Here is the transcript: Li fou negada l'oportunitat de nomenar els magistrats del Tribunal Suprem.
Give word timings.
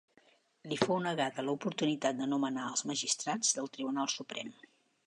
Li 0.71 0.77
fou 0.83 0.97
negada 1.07 1.45
l'oportunitat 1.49 2.19
de 2.23 2.29
nomenar 2.33 2.65
els 2.73 2.87
magistrats 2.95 3.55
del 3.61 3.73
Tribunal 3.79 4.15
Suprem. 4.17 4.53